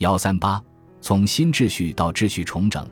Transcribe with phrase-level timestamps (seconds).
[0.00, 0.62] 幺三八，
[1.02, 2.88] 从新秩序到秩序重整，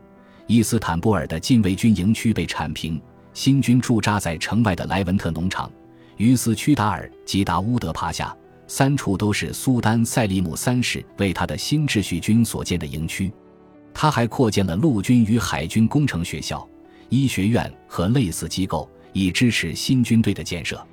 [0.47, 3.00] 伊斯坦布尔的禁卫军营区被铲平，
[3.33, 5.73] 新军驻扎在城外的莱文特农场、
[6.18, 8.36] 于斯屈达尔及达乌德帕夏
[8.66, 13.32] 三处都是苏丹塞利姆三世为他的新秩序军所建的营区。
[13.95, 16.68] 他还扩建了陆军与海军工程学校、
[17.09, 20.86] 医学院和类似机构，以支持新军队的建设。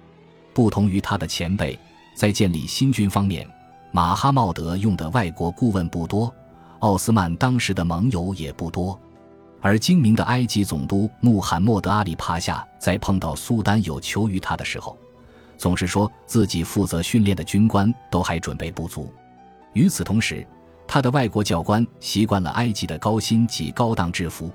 [0.54, 1.78] 不同于他的前辈，
[2.16, 3.46] 在建立新军方面。
[3.96, 6.30] 马哈茂德用的外国顾问不多，
[6.80, 9.00] 奥斯曼当时的盟友也不多，
[9.62, 14.98] 而精明的埃及总督穆罕默德阿里帕夏在碰到苏丹有求于他的时候，
[15.58, 19.14] 总是说自己负责训练的军官都还准备不足。
[19.72, 20.46] 与此同时，
[20.86, 24.52] 他的外国教官习惯了埃及的高薪及高档制服，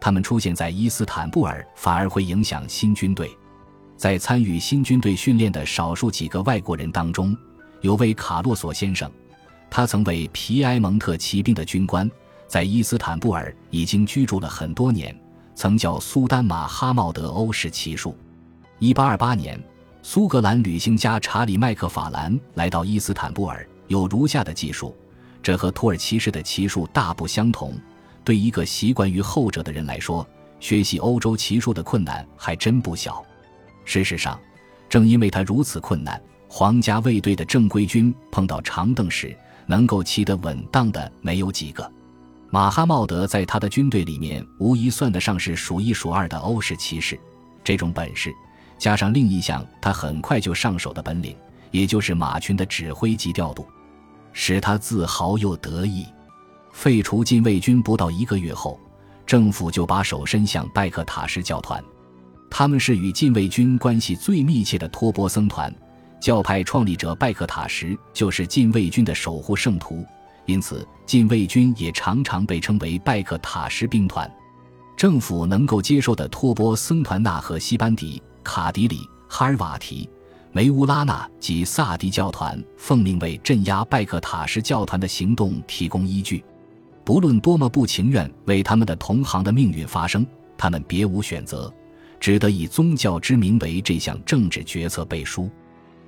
[0.00, 3.28] 他们出现在伊斯坦布尔反而会影响新军队。
[3.96, 7.36] 在参与新军队训练的少数几个外国人当中。
[7.84, 9.12] 有位卡洛索先生，
[9.68, 12.10] 他曾为皮埃蒙特骑兵的军官，
[12.48, 15.14] 在伊斯坦布尔已经居住了很多年，
[15.54, 18.16] 曾教苏丹马哈茂德欧式骑术。
[18.78, 19.62] 一八二八年，
[20.02, 24.96] 苏格兰旅行家查理麦克法兰来到伊斯坦布尔，有如下的技术，
[25.42, 27.78] 这和土耳其式的骑术大不相同。
[28.24, 30.26] 对一个习惯于后者的人来说，
[30.58, 33.22] 学习欧洲骑术的困难还真不小。
[33.84, 34.40] 事实上，
[34.88, 36.18] 正因为他如此困难。
[36.48, 41.90] 皇家卫队的正规军碰到长凳时，能够骑得稳当的没有几个。
[42.50, 47.18] 马哈茂德在他的军队里面无疑算得上是数一数二的欧式骑士。
[47.64, 48.32] 这种本事，
[48.78, 51.34] 加上另一项他很快就上手的本领，
[51.72, 53.66] 也就是马群的指挥及调度，
[54.32, 56.06] 使他自豪又得意。
[56.70, 58.78] 废除禁卫军不到一个月后，
[59.26, 61.82] 政府就把手伸向拜克塔什教团，
[62.50, 65.74] 他们是与禁卫军关系最密切的托钵僧团。
[66.24, 70.02] 教派创立者拜克塔什就是禁卫军的守护圣徒，
[70.46, 74.26] 因此禁卫军也常常被称为拜克塔什兵团。
[74.96, 80.08] 政府能够接受的托波僧团纳和西班迪、卡迪里、哈尔瓦提、
[80.50, 86.42] 梅乌拉纳及萨迪教团奉命为镇压拜克塔什教团的行动提供依据。
[87.04, 90.26] 不论多么不情愿为他们的同行的命运发声，
[90.56, 91.70] 他们别无选择，
[92.18, 95.50] 只得以宗教之名为这项政治决策背书。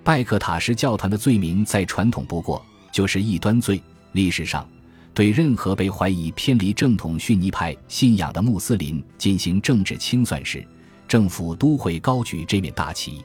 [0.06, 3.82] 拜克塔什教团的罪名再传统不过，就是异端罪。
[4.12, 4.64] 历史上，
[5.12, 10.64] 对任何被怀疑偏离正统逊尼派信仰的穆斯林进行政治清算时，
[11.08, 13.24] 政府都会高举这面大旗。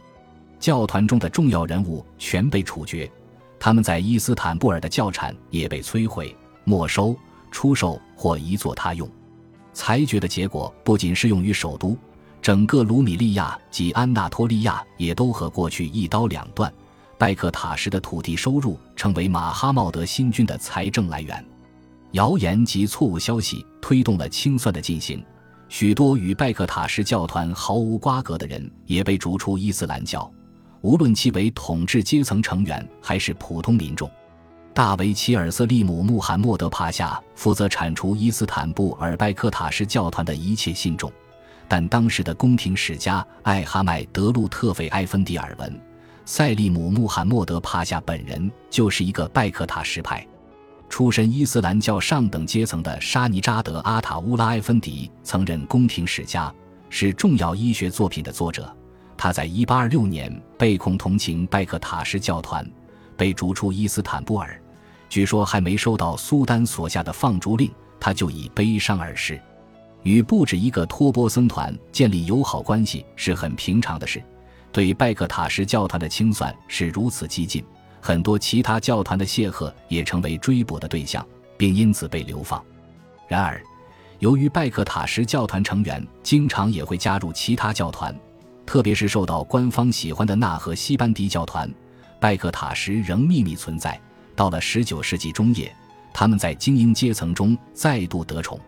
[0.59, 3.07] 教团中的重要人物全被处决，
[3.59, 7.15] 他们在伊斯坦布尔的教产也被摧毁、没收、
[7.51, 9.07] 出售或移作他用。
[9.71, 11.95] 裁决的结果不仅适用于首都。
[12.41, 16.71] 整个卢米利亚及安纳托利亚也都和过去一刀两断。
[17.17, 21.45] 拜克塔什的土地收入成为马哈茂德新军的财政来源。
[22.13, 25.23] 谣言及错误消息推动了清算的进行，
[25.69, 30.29] 许多与拜克塔什教团毫无瓜葛的人也被逐出伊斯兰教，
[30.81, 34.09] 无论其为统治阶层成员还是普通民众。
[34.73, 41.11] 大维齐尔瑟利姆穆罕默德帕夏负责铲除伊斯坦布尔拜克塔什教团的一切信众。
[41.71, 45.81] 但当时的宫廷史家艾哈迈德路特费埃芬迪尔文，
[46.25, 50.27] 塞利姆穆罕默德帕夏本人就是一个拜克塔什派，
[50.89, 56.53] 出身伊斯兰教上等阶层的沙尼扎德阿塔乌拉埃芬迪曾任宫廷史家，
[56.89, 58.69] 是重要医学作品的作者。
[59.15, 62.69] 他在1826年被控同情拜克塔什教团，
[63.15, 64.61] 被逐出伊斯坦布尔。
[65.07, 69.41] 据说还没收到苏丹所下的放逐令，他就已悲伤而逝。
[70.03, 74.21] 与不止一个托钵僧团建立友好关系是很平常的事，
[74.71, 77.63] 对拜克塔什教团的清算是如此激进，
[77.99, 81.25] 很多其他教团的谢赫也成为追捕的对象，
[81.57, 82.63] 并因此被流放。
[83.27, 83.61] 然而，
[84.19, 88.13] 由于拜克塔什教团成员经常也会加入其他教团，
[88.65, 91.71] 特别是受到官方喜欢的纳和西班迪教团，
[92.19, 93.99] 拜克塔什仍秘密存在。
[94.35, 95.71] 到了19世纪中叶，
[96.13, 98.59] 他们在精英阶层中再度得宠。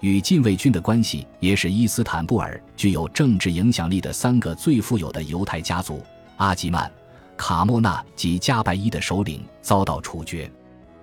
[0.00, 6.02] 与禁卫军的关系也使伊斯坦布尔具有政治影响力的三个最富有的犹太家族
[6.36, 6.90] 阿吉曼、
[7.36, 10.50] 卡莫纳及加拜伊的首领遭到处决。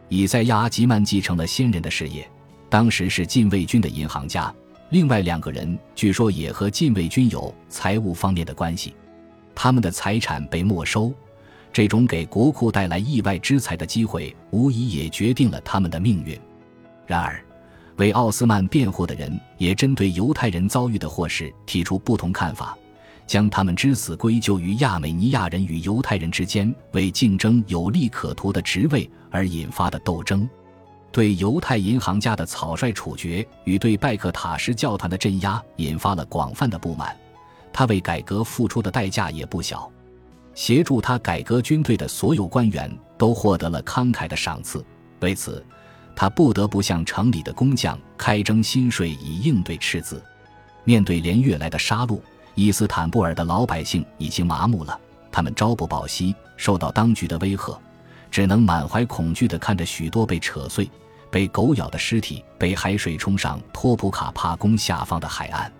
[0.09, 2.29] 以赛亚·阿吉曼继承了先人的事业，
[2.69, 4.53] 当时是禁卫军的银行家。
[4.89, 8.93] 另外两个人据说也和禁卫军有财务方面的关系，
[9.55, 11.11] 他们的财产被没收。
[11.71, 16.39] 这种给国库带来意外之财的机会，无疑也决定了他们的命运。
[17.07, 17.42] 然而。
[17.97, 22.77] 为奥斯曼辩护的人也针对犹太人遭遇的祸事提出不同看法，
[23.27, 30.49] 将他们之死归咎于亚美尼亚人与犹太人之间为竞争有利可图的职位而引发的斗争。
[31.11, 37.15] 对犹太银行家的草率处决与对拜克塔什教团的镇压引发了广泛的不满，
[37.71, 39.87] 他为改革付出的代价也不小。
[40.55, 44.83] 协助他改革军队的所有官员都获得了慷慨的赏赐，
[45.19, 45.63] 为此，
[46.15, 50.23] 他不得不向城里的工匠开征新税以应对赤字。
[50.83, 52.19] 面对连月来的杀戮，
[52.55, 54.99] 伊斯坦布尔的老百姓已经麻木了，
[55.31, 57.79] 他们朝不保夕，受到当局的威吓，
[58.29, 60.89] 只能满怀恐惧地看着许多被扯碎、
[61.31, 65.71] 被狗咬的尸体被海水冲上托普卡帕宫下方的海岸。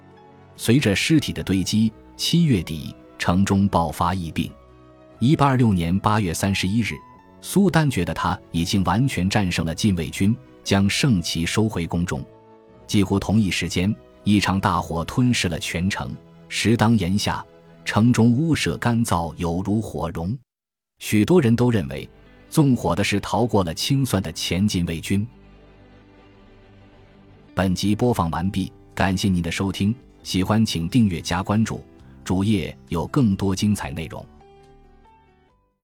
[0.56, 4.52] 随着尸体的堆积，七月底城中爆发疫病。
[5.20, 6.96] 一八二六年八月三十一日，
[7.46, 12.24] 苏丹觉得他已经完全战胜了禁卫军，将圣旗收回宫中。
[12.88, 13.94] 几乎同一时间，
[14.24, 16.16] 一场大火吞噬了全城。
[16.48, 17.46] 时当炎夏，
[17.84, 20.36] 城中屋舍干燥，有如火熔。
[21.00, 22.10] 许多人都认为，
[22.50, 25.28] 纵火的是逃过了清算的前禁卫军。
[27.54, 29.94] 本集播放完毕，感谢您的收听，
[30.24, 31.84] 喜欢请订阅加关注，
[32.24, 34.26] 主页有更多精彩内容。